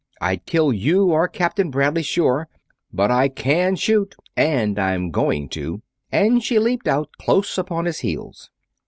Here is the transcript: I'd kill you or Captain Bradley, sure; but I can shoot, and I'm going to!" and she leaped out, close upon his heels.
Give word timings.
I'd 0.19 0.47
kill 0.47 0.73
you 0.73 1.11
or 1.11 1.27
Captain 1.27 1.69
Bradley, 1.69 2.01
sure; 2.01 2.47
but 2.91 3.11
I 3.11 3.29
can 3.29 3.75
shoot, 3.75 4.15
and 4.35 4.79
I'm 4.79 5.11
going 5.11 5.47
to!" 5.49 5.83
and 6.11 6.43
she 6.43 6.57
leaped 6.57 6.87
out, 6.87 7.11
close 7.19 7.55
upon 7.55 7.85
his 7.85 7.99
heels. 7.99 8.49